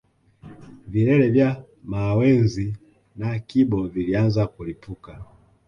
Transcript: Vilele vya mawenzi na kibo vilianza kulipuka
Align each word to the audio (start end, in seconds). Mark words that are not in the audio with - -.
Vilele 0.87 1.29
vya 1.29 1.63
mawenzi 1.83 2.77
na 3.15 3.39
kibo 3.39 3.87
vilianza 3.87 4.47
kulipuka 4.47 5.25